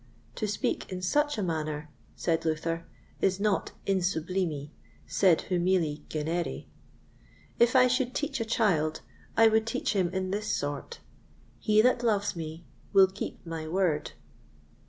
[0.37, 2.87] To speak in such a manner, said Luther,
[3.21, 4.71] is not in sublimi,
[5.05, 6.65] sed humili genere:
[7.59, 9.01] if I should teach a child,
[9.37, 11.01] I would teach him in this sort:
[11.59, 14.13] "He that loves me, will keep my Word."